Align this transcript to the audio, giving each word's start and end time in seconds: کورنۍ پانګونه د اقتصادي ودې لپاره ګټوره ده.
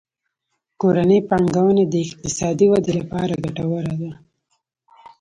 کورنۍ 0.81 1.19
پانګونه 1.29 1.83
د 1.87 1.93
اقتصادي 2.05 2.65
ودې 2.69 2.93
لپاره 2.99 3.33
ګټوره 3.43 3.93
ده. 4.01 4.11